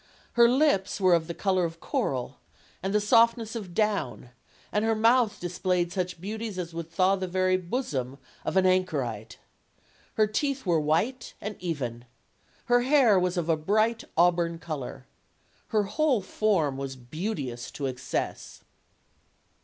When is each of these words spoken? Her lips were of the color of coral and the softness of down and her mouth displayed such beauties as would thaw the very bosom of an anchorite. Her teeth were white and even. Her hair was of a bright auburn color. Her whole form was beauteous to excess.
Her 0.33 0.49
lips 0.49 0.99
were 0.99 1.13
of 1.13 1.27
the 1.27 1.35
color 1.35 1.63
of 1.63 1.79
coral 1.79 2.39
and 2.81 2.91
the 2.91 2.99
softness 2.99 3.55
of 3.55 3.75
down 3.75 4.31
and 4.71 4.83
her 4.83 4.95
mouth 4.95 5.39
displayed 5.39 5.91
such 5.91 6.19
beauties 6.19 6.57
as 6.57 6.73
would 6.73 6.89
thaw 6.89 7.15
the 7.15 7.27
very 7.27 7.55
bosom 7.55 8.17
of 8.43 8.57
an 8.57 8.65
anchorite. 8.65 9.37
Her 10.15 10.25
teeth 10.25 10.65
were 10.65 10.79
white 10.79 11.35
and 11.39 11.55
even. 11.59 12.05
Her 12.65 12.81
hair 12.81 13.19
was 13.19 13.37
of 13.37 13.47
a 13.47 13.55
bright 13.55 14.03
auburn 14.17 14.57
color. 14.57 15.05
Her 15.67 15.83
whole 15.83 16.23
form 16.23 16.77
was 16.77 16.95
beauteous 16.95 17.69
to 17.69 17.85
excess. 17.85 18.63